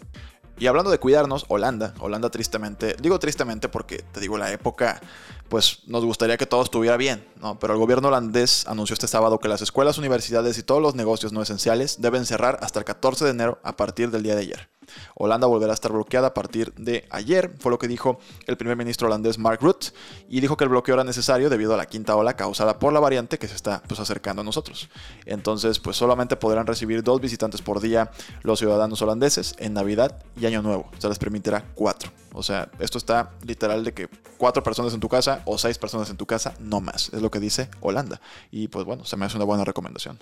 Y 0.59 0.67
hablando 0.67 0.91
de 0.91 0.99
cuidarnos, 0.99 1.45
Holanda, 1.47 1.93
Holanda 1.99 2.29
tristemente, 2.29 2.97
digo 3.01 3.17
tristemente 3.17 3.69
porque 3.69 4.03
te 4.11 4.19
digo 4.19 4.37
la 4.37 4.51
época, 4.51 4.99
pues 5.49 5.79
nos 5.87 6.05
gustaría 6.05 6.37
que 6.37 6.45
todo 6.45 6.61
estuviera 6.63 6.95
bien, 6.97 7.27
¿no? 7.41 7.59
Pero 7.59 7.73
el 7.73 7.79
gobierno 7.79 8.07
holandés 8.07 8.65
anunció 8.67 8.93
este 8.93 9.07
sábado 9.07 9.39
que 9.39 9.47
las 9.47 9.61
escuelas, 9.61 9.97
universidades 9.97 10.57
y 10.57 10.63
todos 10.63 10.81
los 10.81 10.95
negocios 10.95 11.33
no 11.33 11.41
esenciales 11.41 11.99
deben 11.99 12.25
cerrar 12.25 12.59
hasta 12.61 12.79
el 12.79 12.85
14 12.85 13.25
de 13.25 13.31
enero 13.31 13.59
a 13.63 13.75
partir 13.75 14.11
del 14.11 14.23
día 14.23 14.35
de 14.35 14.41
ayer. 14.41 14.69
Holanda 15.15 15.47
volverá 15.47 15.73
a 15.73 15.75
estar 15.75 15.91
bloqueada 15.91 16.27
a 16.27 16.33
partir 16.33 16.73
de 16.75 17.07
ayer, 17.09 17.55
fue 17.59 17.71
lo 17.71 17.79
que 17.79 17.87
dijo 17.87 18.19
el 18.47 18.57
primer 18.57 18.75
ministro 18.75 19.07
holandés 19.07 19.37
Mark 19.37 19.59
Rutte, 19.61 19.93
y 20.27 20.41
dijo 20.41 20.57
que 20.57 20.63
el 20.63 20.69
bloqueo 20.69 20.95
era 20.95 21.03
necesario 21.03 21.49
debido 21.49 21.73
a 21.73 21.77
la 21.77 21.85
quinta 21.85 22.15
ola 22.15 22.35
causada 22.35 22.79
por 22.79 22.93
la 22.93 22.99
variante 22.99 23.39
que 23.39 23.47
se 23.47 23.55
está 23.55 23.81
pues, 23.87 23.99
acercando 23.99 24.41
a 24.41 24.45
nosotros. 24.45 24.89
Entonces, 25.25 25.79
pues 25.79 25.97
solamente 25.97 26.35
podrán 26.35 26.67
recibir 26.67 27.03
dos 27.03 27.21
visitantes 27.21 27.61
por 27.61 27.79
día 27.79 28.11
los 28.43 28.59
ciudadanos 28.59 29.01
holandeses 29.01 29.55
en 29.59 29.73
Navidad 29.73 30.23
y 30.39 30.45
Año 30.45 30.61
Nuevo. 30.61 30.89
Se 30.97 31.07
les 31.07 31.19
permitirá 31.19 31.65
cuatro. 31.75 32.11
O 32.33 32.43
sea, 32.43 32.69
esto 32.79 32.97
está 32.97 33.31
literal 33.45 33.83
de 33.83 33.93
que 33.93 34.09
cuatro 34.37 34.63
personas 34.63 34.93
en 34.93 34.99
tu 34.99 35.09
casa 35.09 35.41
o 35.45 35.57
seis 35.57 35.77
personas 35.77 36.09
en 36.09 36.17
tu 36.17 36.25
casa, 36.25 36.53
no 36.59 36.81
más. 36.81 37.09
Es 37.13 37.21
lo 37.21 37.31
que 37.31 37.39
dice 37.39 37.69
Holanda. 37.81 38.21
Y 38.51 38.67
pues 38.67 38.85
bueno, 38.85 39.05
se 39.05 39.17
me 39.17 39.25
hace 39.25 39.37
una 39.37 39.45
buena 39.45 39.63
recomendación. 39.63 40.19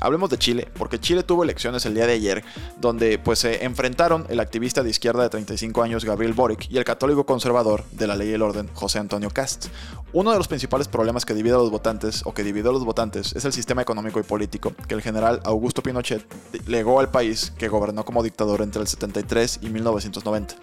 Hablemos 0.00 0.30
de 0.30 0.38
Chile, 0.38 0.68
porque 0.78 1.00
Chile 1.00 1.22
tuvo 1.22 1.42
elecciones 1.42 1.84
el 1.86 1.94
día 1.94 2.06
de 2.06 2.12
ayer, 2.12 2.44
donde 2.80 3.18
pues 3.18 3.40
se 3.40 3.64
enfrentaron 3.64 4.26
el 4.28 4.40
activista 4.40 4.82
de 4.82 4.90
izquierda 4.90 5.24
de 5.24 5.28
35 5.28 5.82
años 5.82 6.04
Gabriel 6.04 6.34
Boric 6.34 6.70
y 6.70 6.78
el 6.78 6.84
católico 6.84 7.26
conservador 7.26 7.84
de 7.92 8.06
la 8.06 8.14
ley 8.14 8.30
y 8.30 8.32
el 8.32 8.42
orden 8.42 8.68
José 8.74 8.98
Antonio 8.98 9.30
Cast. 9.30 9.66
Uno 10.12 10.30
de 10.30 10.38
los 10.38 10.48
principales 10.48 10.88
problemas 10.88 11.26
que 11.26 11.34
divide 11.34 11.54
a 11.54 11.58
los 11.58 11.70
votantes 11.70 12.22
o 12.24 12.32
que 12.32 12.42
dividió 12.42 12.70
a 12.70 12.72
los 12.72 12.84
votantes 12.84 13.34
es 13.34 13.44
el 13.44 13.52
sistema 13.52 13.82
económico 13.82 14.20
y 14.20 14.22
político 14.22 14.72
que 14.86 14.94
el 14.94 15.02
general 15.02 15.40
Augusto 15.44 15.82
Pinochet 15.82 16.24
legó 16.66 17.00
al 17.00 17.10
país 17.10 17.52
que 17.58 17.68
gobernó 17.68 18.04
como 18.04 18.22
dictador 18.22 18.62
entre 18.62 18.80
el 18.80 18.88
73 18.88 19.60
y 19.62 19.68
1990. 19.68 20.54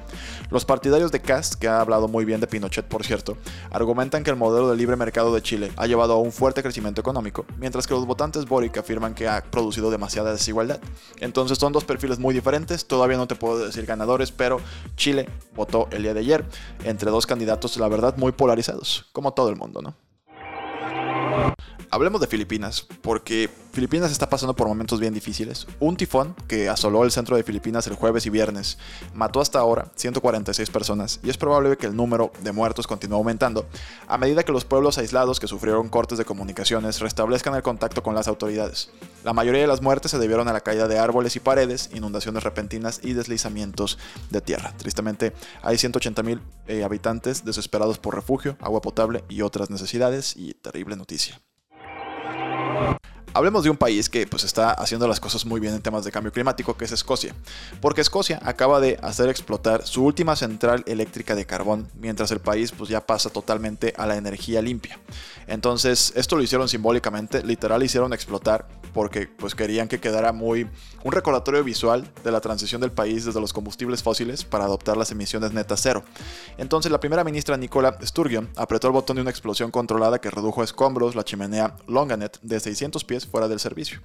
Los 0.50 0.66
partidarios 0.66 1.12
de 1.12 1.22
Cast, 1.22 1.56
que 1.56 1.68
ha 1.68 1.82
hablado 1.82 2.08
muy 2.08 2.26
bien 2.26 2.40
de 2.40 2.48
Pinochet 2.48 2.86
por 2.86 3.06
cierto, 3.06 3.38
argumentan 3.70 4.24
que 4.24 4.32
el 4.32 4.36
modelo 4.36 4.70
de 4.70 4.78
libre 4.78 4.96
mercado 4.96 5.34
de 5.34 5.42
Chile 5.42 5.72
ha 5.76 5.86
llevado 5.88 6.14
a 6.14 6.18
un 6.18 6.32
fuerte 6.32 6.64
crecimiento 6.64 7.02
económico, 7.02 7.46
mientras 7.60 7.86
que 7.86 7.94
los 7.94 8.06
votantes 8.06 8.46
Boric 8.46 8.78
afirman 8.78 9.14
que 9.14 9.25
ha 9.28 9.42
producido 9.44 9.92
demasiada 9.92 10.32
desigualdad. 10.32 10.80
Entonces 11.20 11.58
son 11.58 11.74
dos 11.74 11.84
perfiles 11.84 12.20
muy 12.20 12.34
diferentes, 12.34 12.86
todavía 12.86 13.18
no 13.18 13.28
te 13.28 13.36
puedo 13.36 13.66
decir 13.66 13.86
ganadores, 13.86 14.32
pero 14.32 14.60
Chile 14.96 15.28
votó 15.56 15.88
el 15.92 16.04
día 16.04 16.14
de 16.14 16.20
ayer 16.22 16.46
entre 16.84 17.12
dos 17.12 17.26
candidatos, 17.26 17.78
la 17.78 17.88
verdad, 17.88 18.16
muy 18.18 18.32
polarizados, 18.32 19.06
como 19.12 19.34
todo 19.34 19.50
el 19.50 19.56
mundo, 19.56 19.82
¿no? 19.82 20.05
Hablemos 21.96 22.20
de 22.20 22.28
Filipinas, 22.28 22.86
porque 23.02 23.50
Filipinas 23.72 24.12
está 24.12 24.28
pasando 24.30 24.54
por 24.54 24.68
momentos 24.68 25.00
bien 25.00 25.14
difíciles. 25.14 25.66
Un 25.80 25.96
tifón 25.96 26.36
que 26.46 26.68
asoló 26.68 27.06
el 27.06 27.12
centro 27.12 27.38
de 27.38 27.44
Filipinas 27.44 27.88
el 27.88 27.96
jueves 27.96 28.26
y 28.26 28.30
viernes 28.30 28.78
mató 29.14 29.40
hasta 29.40 29.60
ahora 29.60 29.90
146 29.96 30.70
personas 30.72 31.22
y 31.24 31.30
es 31.30 31.38
probable 31.38 31.78
que 31.78 31.86
el 31.86 31.96
número 31.96 32.34
de 32.44 32.52
muertos 32.52 32.86
continúe 32.86 33.16
aumentando 33.16 33.66
a 34.10 34.18
medida 34.18 34.44
que 34.44 34.52
los 34.52 34.66
pueblos 34.66 34.98
aislados 34.98 35.40
que 35.40 35.48
sufrieron 35.48 35.88
cortes 35.88 36.18
de 36.18 36.26
comunicaciones 36.26 37.00
restablezcan 37.00 37.56
el 37.56 37.64
contacto 37.64 38.04
con 38.04 38.14
las 38.14 38.28
autoridades. 38.28 38.90
La 39.24 39.32
mayoría 39.32 39.62
de 39.62 39.68
las 39.68 39.82
muertes 39.82 40.12
se 40.12 40.20
debieron 40.20 40.50
a 40.50 40.54
la 40.54 40.60
caída 40.60 40.90
de 40.90 41.00
árboles 41.00 41.38
y 41.38 41.40
paredes, 41.40 41.92
inundaciones 41.94 42.44
repentinas 42.44 43.00
y 43.04 43.14
deslizamientos 43.14 43.98
de 44.32 44.42
tierra. 44.42 44.74
Tristemente, 44.76 45.32
hay 45.64 45.78
180.000 45.78 46.42
eh, 46.68 46.84
habitantes 46.84 47.46
desesperados 47.46 48.00
por 48.00 48.16
refugio, 48.16 48.58
agua 48.60 48.82
potable 48.82 49.24
y 49.30 49.44
otras 49.44 49.70
necesidades 49.70 50.36
y 50.36 50.56
terrible 50.56 50.98
noticia. 50.98 51.40
Hablemos 53.36 53.66
de 53.66 53.70
un 53.70 53.76
país 53.76 54.10
que 54.10 54.26
pues 54.26 54.46
está 54.46 54.72
haciendo 54.72 55.10
las 55.10 55.20
cosas 55.20 55.46
muy 55.46 55.60
bien 55.60 55.74
en 55.74 55.82
temas 55.82 56.06
de 56.06 56.12
cambio 56.14 56.32
climático, 56.32 56.78
que 56.78 56.86
es 56.86 56.94
Escocia. 56.94 57.36
Porque 57.82 58.00
Escocia 58.00 58.40
acaba 58.42 58.80
de 58.80 58.98
hacer 59.02 59.28
explotar 59.28 59.86
su 59.86 60.06
última 60.06 60.38
central 60.38 60.86
eléctrica 60.88 61.36
de 61.36 61.46
carbón, 61.46 61.90
mientras 62.00 62.32
el 62.32 62.40
país 62.40 62.72
pues 62.72 62.90
ya 62.90 63.06
pasa 63.06 63.30
totalmente 63.30 63.94
a 63.98 64.06
la 64.06 64.16
energía 64.16 64.62
limpia. 64.62 64.98
Entonces, 65.48 66.14
esto 66.16 66.38
lo 66.38 66.44
hicieron 66.44 66.70
simbólicamente, 66.70 67.44
literal 67.44 67.84
hicieron 67.84 68.14
explotar 68.14 68.70
porque 68.96 69.28
pues 69.28 69.56
querían 69.56 69.90
que 69.90 70.00
quedara 70.00 70.32
muy 70.32 70.70
un 71.04 71.12
recordatorio 71.12 71.62
visual 71.66 72.10
de 72.24 72.32
la 72.32 72.40
transición 72.40 72.80
del 72.80 72.94
país 72.94 73.26
desde 73.26 73.42
los 73.42 73.52
combustibles 73.52 74.02
fósiles 74.02 74.46
para 74.46 74.64
adoptar 74.64 74.96
las 74.96 75.12
emisiones 75.12 75.52
netas 75.52 75.82
cero. 75.84 76.02
Entonces, 76.58 76.90
la 76.94 77.02
primera 77.02 77.26
ministra 77.26 77.58
Nicola 77.58 77.98
Sturgeon 78.02 78.50
apretó 78.56 78.88
el 78.88 78.94
botón 78.94 79.18
de 79.18 79.22
una 79.22 79.32
explosión 79.32 79.70
controlada 79.70 80.22
que 80.22 80.32
redujo 80.32 80.62
a 80.62 80.64
escombros 80.64 81.14
la 81.14 81.26
chimenea 81.26 81.76
Longanet 81.88 82.40
de 82.42 82.58
600 82.58 83.04
pies 83.04 83.28
fuera 83.28 83.50
del 83.50 83.60
servicio. 83.60 84.00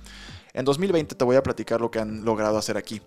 En 0.54 0.64
2020 0.64 1.14
te 1.14 1.24
voy 1.24 1.36
a 1.36 1.44
platicar 1.44 1.80
lo 1.80 1.92
que 1.92 2.00
han 2.00 2.24
logrado 2.24 2.58
hacer 2.58 2.76
aquí. 2.76 3.00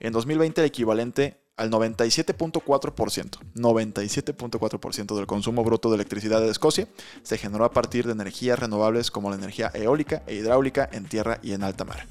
En 0.00 0.14
2020 0.14 0.62
el 0.62 0.66
equivalente 0.66 1.45
al 1.56 1.70
97.4%, 1.70 3.38
97.4% 3.54 5.16
del 5.16 5.26
consumo 5.26 5.64
bruto 5.64 5.88
de 5.88 5.94
electricidad 5.94 6.40
de 6.40 6.50
Escocia 6.50 6.86
se 7.22 7.38
generó 7.38 7.64
a 7.64 7.70
partir 7.70 8.06
de 8.06 8.12
energías 8.12 8.58
renovables 8.58 9.10
como 9.10 9.30
la 9.30 9.36
energía 9.36 9.70
eólica 9.72 10.22
e 10.26 10.34
hidráulica 10.34 10.88
en 10.92 11.06
tierra 11.06 11.38
y 11.42 11.52
en 11.52 11.62
alta 11.62 11.84
mar. 11.84 12.06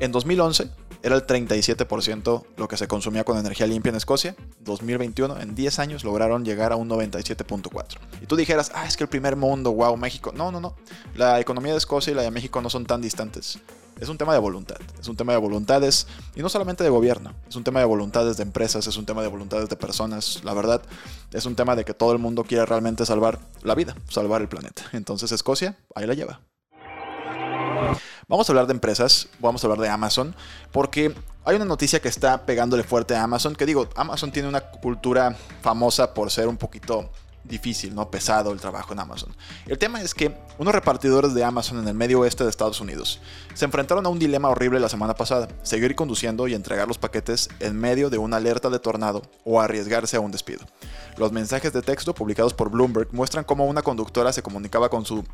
En 0.00 0.12
2011 0.12 0.70
era 1.02 1.14
el 1.14 1.26
37% 1.26 2.44
lo 2.56 2.68
que 2.68 2.76
se 2.76 2.88
consumía 2.88 3.24
con 3.24 3.38
energía 3.38 3.66
limpia 3.66 3.90
en 3.90 3.96
Escocia. 3.96 4.34
2021, 4.60 5.40
en 5.40 5.54
10 5.54 5.78
años, 5.78 6.04
lograron 6.04 6.44
llegar 6.44 6.72
a 6.72 6.76
un 6.76 6.88
97.4. 6.88 7.98
Y 8.22 8.26
tú 8.26 8.36
dijeras, 8.36 8.70
ah, 8.74 8.86
es 8.86 8.96
que 8.96 9.04
el 9.04 9.08
primer 9.08 9.36
mundo, 9.36 9.72
wow, 9.72 9.96
México. 9.96 10.32
No, 10.34 10.52
no, 10.52 10.60
no. 10.60 10.74
La 11.14 11.40
economía 11.40 11.72
de 11.72 11.78
Escocia 11.78 12.10
y 12.10 12.14
la 12.14 12.22
de 12.22 12.30
México 12.30 12.60
no 12.60 12.68
son 12.68 12.84
tan 12.84 13.00
distantes. 13.00 13.58
Es 14.00 14.08
un 14.08 14.16
tema 14.16 14.32
de 14.32 14.38
voluntad. 14.38 14.78
Es 14.98 15.08
un 15.08 15.16
tema 15.16 15.32
de 15.32 15.38
voluntades. 15.38 16.06
Y 16.34 16.40
no 16.40 16.48
solamente 16.48 16.82
de 16.82 16.90
gobierno. 16.90 17.34
Es 17.48 17.54
un 17.54 17.64
tema 17.64 17.80
de 17.80 17.86
voluntades 17.86 18.38
de 18.38 18.42
empresas. 18.42 18.86
Es 18.86 18.96
un 18.96 19.04
tema 19.04 19.20
de 19.20 19.28
voluntades 19.28 19.68
de 19.68 19.76
personas. 19.76 20.40
La 20.42 20.54
verdad, 20.54 20.80
es 21.32 21.44
un 21.44 21.54
tema 21.54 21.76
de 21.76 21.84
que 21.84 21.92
todo 21.92 22.12
el 22.12 22.18
mundo 22.18 22.44
quiere 22.44 22.64
realmente 22.64 23.04
salvar 23.04 23.38
la 23.62 23.74
vida, 23.74 23.94
salvar 24.08 24.40
el 24.40 24.48
planeta. 24.48 24.84
Entonces, 24.92 25.30
Escocia, 25.32 25.76
ahí 25.94 26.06
la 26.06 26.14
lleva. 26.14 26.40
Vamos 28.26 28.48
a 28.48 28.52
hablar 28.52 28.66
de 28.66 28.72
empresas, 28.72 29.28
vamos 29.38 29.62
a 29.62 29.66
hablar 29.66 29.80
de 29.80 29.88
Amazon, 29.88 30.34
porque 30.70 31.14
hay 31.44 31.56
una 31.56 31.64
noticia 31.64 32.00
que 32.00 32.08
está 32.08 32.46
pegándole 32.46 32.84
fuerte 32.84 33.16
a 33.16 33.24
Amazon, 33.24 33.56
que 33.56 33.66
digo, 33.66 33.88
Amazon 33.96 34.30
tiene 34.30 34.48
una 34.48 34.60
cultura 34.60 35.36
famosa 35.62 36.14
por 36.14 36.30
ser 36.30 36.46
un 36.46 36.56
poquito 36.56 37.10
difícil, 37.44 37.94
¿no? 37.94 38.10
Pesado 38.10 38.52
el 38.52 38.60
trabajo 38.60 38.92
en 38.92 39.00
Amazon. 39.00 39.34
El 39.66 39.78
tema 39.78 40.00
es 40.00 40.14
que 40.14 40.34
unos 40.58 40.74
repartidores 40.74 41.34
de 41.34 41.44
Amazon 41.44 41.78
en 41.78 41.88
el 41.88 41.94
medio 41.94 42.20
oeste 42.20 42.44
de 42.44 42.50
Estados 42.50 42.80
Unidos 42.80 43.20
se 43.54 43.64
enfrentaron 43.64 44.06
a 44.06 44.08
un 44.08 44.18
dilema 44.18 44.48
horrible 44.48 44.80
la 44.80 44.88
semana 44.88 45.14
pasada, 45.14 45.48
seguir 45.62 45.94
conduciendo 45.94 46.48
y 46.48 46.54
entregar 46.54 46.88
los 46.88 46.98
paquetes 46.98 47.48
en 47.60 47.76
medio 47.76 48.10
de 48.10 48.18
una 48.18 48.36
alerta 48.36 48.70
de 48.70 48.78
tornado 48.78 49.22
o 49.44 49.60
arriesgarse 49.60 50.16
a 50.16 50.20
un 50.20 50.32
despido. 50.32 50.64
Los 51.16 51.32
mensajes 51.32 51.72
de 51.72 51.82
texto 51.82 52.14
publicados 52.14 52.54
por 52.54 52.70
Bloomberg 52.70 53.08
muestran 53.12 53.44
cómo 53.44 53.66
una 53.66 53.82
conductora 53.82 54.32
se 54.32 54.42
comunicaba 54.42 54.88
con 54.88 55.04
su 55.04 55.24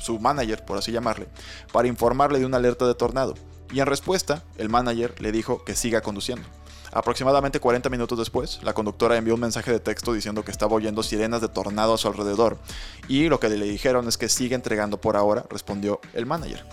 su 0.00 0.18
manager, 0.18 0.64
por 0.64 0.78
así 0.78 0.90
llamarle, 0.90 1.28
para 1.72 1.88
informarle 1.88 2.38
de 2.38 2.46
una 2.46 2.56
alerta 2.56 2.86
de 2.86 2.94
tornado. 2.94 3.34
Y 3.72 3.80
en 3.80 3.86
respuesta, 3.86 4.42
el 4.56 4.68
manager 4.68 5.20
le 5.20 5.30
dijo 5.30 5.64
que 5.64 5.76
siga 5.76 6.00
conduciendo. 6.00 6.48
Aproximadamente 6.92 7.60
40 7.60 7.88
minutos 7.88 8.18
después, 8.18 8.60
la 8.62 8.72
conductora 8.72 9.16
envió 9.16 9.34
un 9.34 9.40
mensaje 9.40 9.70
de 9.70 9.78
texto 9.78 10.12
diciendo 10.12 10.44
que 10.44 10.50
estaba 10.50 10.74
oyendo 10.74 11.02
sirenas 11.02 11.40
de 11.40 11.48
tornado 11.48 11.94
a 11.94 11.98
su 11.98 12.08
alrededor. 12.08 12.58
Y 13.06 13.28
lo 13.28 13.38
que 13.38 13.48
le 13.48 13.64
dijeron 13.64 14.08
es 14.08 14.18
que 14.18 14.28
sigue 14.28 14.54
entregando 14.54 15.00
por 15.00 15.16
ahora, 15.16 15.44
respondió 15.48 16.00
el 16.14 16.26
manager. 16.26 16.64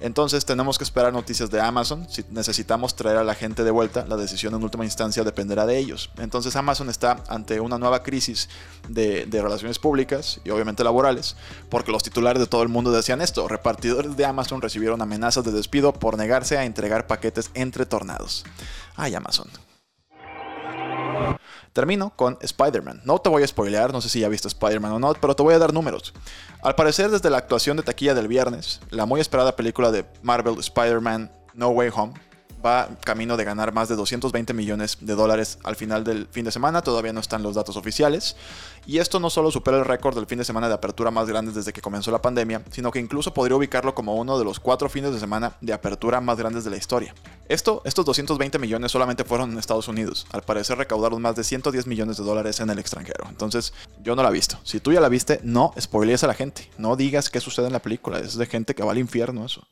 Entonces 0.00 0.44
tenemos 0.44 0.78
que 0.78 0.84
esperar 0.84 1.12
noticias 1.12 1.50
de 1.50 1.60
Amazon. 1.60 2.06
Si 2.08 2.24
necesitamos 2.30 2.96
traer 2.96 3.18
a 3.18 3.24
la 3.24 3.34
gente 3.34 3.64
de 3.64 3.70
vuelta, 3.70 4.06
la 4.06 4.16
decisión 4.16 4.54
en 4.54 4.62
última 4.62 4.84
instancia 4.84 5.24
dependerá 5.24 5.66
de 5.66 5.78
ellos. 5.78 6.10
Entonces 6.16 6.56
Amazon 6.56 6.88
está 6.88 7.22
ante 7.28 7.60
una 7.60 7.78
nueva 7.78 8.02
crisis 8.02 8.48
de, 8.88 9.26
relaciones 9.30 9.78
públicas 9.78 10.40
y 10.44 10.50
obviamente 10.50 10.84
laborales, 10.84 11.36
porque 11.68 11.92
los 11.92 12.02
titulares 12.02 12.40
de 12.40 12.46
todo 12.46 12.62
el 12.62 12.68
mundo 12.68 12.92
decían 12.92 13.20
esto. 13.20 13.46
Repartidores 13.48 14.16
de 14.16 14.24
Amazon 14.24 14.60
recibieron 14.60 15.02
amenazas 15.02 15.44
de 15.44 15.52
despido 15.52 15.92
por 15.92 16.16
negarse 16.16 16.56
a 16.56 16.64
entregar 16.64 17.06
paquetes 17.06 17.50
entre 17.54 17.86
tornados. 17.86 18.44
Ay, 18.96 19.14
Amazon. 19.14 19.48
Termino 21.72 22.14
con 22.16 22.36
Spider-Man. 22.40 23.02
No 23.04 23.18
te 23.18 23.28
voy 23.28 23.42
a 23.42 23.46
spoilear, 23.46 23.92
no 23.92 24.00
sé 24.00 24.08
si 24.08 24.20
ya 24.20 24.28
viste 24.28 24.48
Spider-Man 24.48 24.92
o 24.92 24.98
no, 24.98 25.12
pero 25.14 25.36
te 25.36 25.42
voy 25.42 25.54
a 25.54 25.58
dar 25.58 25.72
números. 25.72 26.12
Al 26.62 26.74
parecer, 26.74 27.10
desde 27.10 27.30
la 27.30 27.38
actuación 27.38 27.76
de 27.76 27.82
taquilla 27.82 28.14
del 28.14 28.28
viernes, 28.28 28.80
la 28.90 29.06
muy 29.06 29.20
esperada 29.20 29.56
película 29.56 29.90
de 29.90 30.04
Marvel 30.22 30.58
Spider-Man 30.58 31.30
No 31.54 31.68
Way 31.68 31.90
Home 31.94 32.14
va 32.64 32.88
camino 33.04 33.36
de 33.36 33.44
ganar 33.44 33.72
más 33.72 33.88
de 33.88 33.96
220 33.96 34.52
millones 34.54 34.98
de 35.00 35.14
dólares 35.14 35.58
al 35.64 35.76
final 35.76 36.04
del 36.04 36.26
fin 36.30 36.44
de 36.44 36.52
semana, 36.52 36.82
todavía 36.82 37.12
no 37.12 37.20
están 37.20 37.42
los 37.42 37.54
datos 37.54 37.76
oficiales. 37.76 38.36
Y 38.86 38.98
esto 38.98 39.20
no 39.20 39.30
solo 39.30 39.50
supera 39.50 39.78
el 39.78 39.84
récord 39.84 40.14
del 40.14 40.26
fin 40.26 40.38
de 40.38 40.44
semana 40.44 40.68
de 40.68 40.74
apertura 40.74 41.10
más 41.10 41.28
grande 41.28 41.52
desde 41.52 41.72
que 41.72 41.82
comenzó 41.82 42.10
la 42.10 42.22
pandemia, 42.22 42.62
sino 42.70 42.90
que 42.90 42.98
incluso 42.98 43.34
podría 43.34 43.56
ubicarlo 43.56 43.94
como 43.94 44.16
uno 44.16 44.38
de 44.38 44.44
los 44.44 44.58
cuatro 44.58 44.88
fines 44.88 45.12
de 45.12 45.20
semana 45.20 45.52
de 45.60 45.72
apertura 45.72 46.20
más 46.20 46.38
grandes 46.38 46.64
de 46.64 46.70
la 46.70 46.76
historia. 46.76 47.14
Esto, 47.48 47.82
estos 47.84 48.04
220 48.04 48.58
millones 48.58 48.92
solamente 48.92 49.24
fueron 49.24 49.52
en 49.52 49.58
Estados 49.58 49.88
Unidos. 49.88 50.26
Al 50.32 50.42
parecer 50.42 50.78
recaudaron 50.78 51.20
más 51.20 51.36
de 51.36 51.44
110 51.44 51.86
millones 51.86 52.16
de 52.16 52.24
dólares 52.24 52.60
en 52.60 52.70
el 52.70 52.78
extranjero. 52.78 53.26
Entonces, 53.28 53.72
yo 54.02 54.16
no 54.16 54.22
la 54.22 54.30
he 54.30 54.32
visto. 54.32 54.58
Si 54.64 54.80
tú 54.80 54.92
ya 54.92 55.00
la 55.00 55.08
viste, 55.08 55.40
no 55.42 55.72
spoilees 55.78 56.24
a 56.24 56.26
la 56.26 56.34
gente. 56.34 56.70
No 56.78 56.96
digas 56.96 57.28
qué 57.28 57.40
sucede 57.40 57.66
en 57.66 57.72
la 57.72 57.82
película. 57.82 58.18
Es 58.18 58.36
de 58.36 58.46
gente 58.46 58.74
que 58.74 58.82
va 58.82 58.92
al 58.92 58.98
infierno 58.98 59.44
eso. 59.44 59.66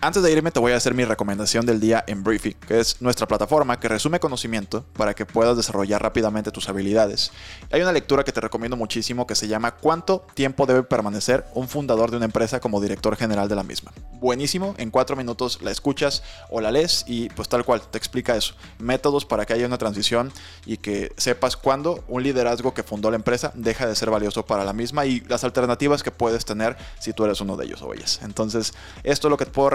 Antes 0.00 0.22
de 0.22 0.30
irme 0.30 0.52
te 0.52 0.60
voy 0.60 0.70
a 0.70 0.76
hacer 0.76 0.94
mi 0.94 1.04
recomendación 1.04 1.66
del 1.66 1.80
día 1.80 2.04
en 2.06 2.22
Briefy, 2.22 2.54
que 2.54 2.78
es 2.78 3.02
nuestra 3.02 3.26
plataforma 3.26 3.80
que 3.80 3.88
resume 3.88 4.20
conocimiento 4.20 4.84
para 4.92 5.12
que 5.12 5.26
puedas 5.26 5.56
desarrollar 5.56 6.00
rápidamente 6.00 6.52
tus 6.52 6.68
habilidades. 6.68 7.32
Hay 7.72 7.82
una 7.82 7.90
lectura 7.90 8.22
que 8.22 8.30
te 8.30 8.40
recomiendo 8.40 8.76
muchísimo 8.76 9.26
que 9.26 9.34
se 9.34 9.48
llama 9.48 9.72
¿Cuánto 9.72 10.24
tiempo 10.34 10.66
debe 10.66 10.84
permanecer 10.84 11.44
un 11.52 11.66
fundador 11.66 12.12
de 12.12 12.16
una 12.18 12.26
empresa 12.26 12.60
como 12.60 12.80
director 12.80 13.16
general 13.16 13.48
de 13.48 13.56
la 13.56 13.64
misma? 13.64 13.92
Buenísimo, 14.12 14.76
en 14.78 14.92
cuatro 14.92 15.16
minutos 15.16 15.60
la 15.62 15.72
escuchas 15.72 16.22
o 16.48 16.60
la 16.60 16.70
lees 16.70 17.04
y 17.08 17.28
pues 17.30 17.48
tal 17.48 17.64
cual 17.64 17.82
te 17.82 17.98
explica 17.98 18.36
eso. 18.36 18.54
Métodos 18.78 19.24
para 19.24 19.46
que 19.46 19.54
haya 19.54 19.66
una 19.66 19.78
transición 19.78 20.32
y 20.64 20.76
que 20.76 21.12
sepas 21.16 21.56
cuándo 21.56 22.04
un 22.06 22.22
liderazgo 22.22 22.72
que 22.72 22.84
fundó 22.84 23.10
la 23.10 23.16
empresa 23.16 23.50
deja 23.56 23.88
de 23.88 23.96
ser 23.96 24.10
valioso 24.10 24.46
para 24.46 24.64
la 24.64 24.72
misma 24.72 25.06
y 25.06 25.20
las 25.22 25.42
alternativas 25.42 26.04
que 26.04 26.12
puedes 26.12 26.44
tener 26.44 26.76
si 27.00 27.12
tú 27.12 27.24
eres 27.24 27.40
uno 27.40 27.56
de 27.56 27.66
ellos 27.66 27.82
o 27.82 27.92
ellas. 27.92 28.20
Entonces, 28.22 28.74
esto 29.02 29.26
es 29.26 29.30
lo 29.30 29.36
que 29.36 29.44
te 29.44 29.50
puedo 29.50 29.70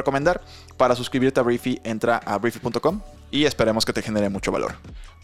para 0.77 0.95
suscribirte 0.95 1.39
a 1.39 1.43
Briefy, 1.43 1.79
entra 1.83 2.17
a 2.17 2.37
briefy.com 2.37 3.01
y 3.31 3.45
esperemos 3.45 3.85
que 3.85 3.93
te 3.93 4.01
genere 4.01 4.29
mucho 4.29 4.51
valor. 4.51 4.75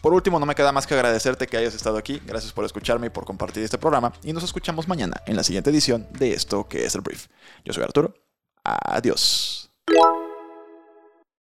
Por 0.01 0.13
último, 0.13 0.39
no 0.39 0.45
me 0.45 0.55
queda 0.55 0.71
más 0.71 0.87
que 0.87 0.93
agradecerte 0.93 1.47
que 1.47 1.57
hayas 1.57 1.75
estado 1.75 1.97
aquí. 1.97 2.21
Gracias 2.25 2.53
por 2.53 2.65
escucharme 2.65 3.07
y 3.07 3.09
por 3.09 3.25
compartir 3.25 3.63
este 3.63 3.77
programa. 3.77 4.13
Y 4.23 4.33
nos 4.33 4.43
escuchamos 4.43 4.87
mañana 4.87 5.21
en 5.25 5.35
la 5.35 5.43
siguiente 5.43 5.69
edición 5.69 6.07
de 6.11 6.33
esto 6.33 6.67
que 6.67 6.85
es 6.85 6.95
el 6.95 7.01
Brief. 7.01 7.27
Yo 7.65 7.73
soy 7.73 7.83
Arturo. 7.83 8.13
Adiós. 8.63 9.71